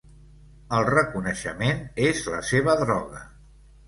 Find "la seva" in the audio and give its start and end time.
2.37-2.75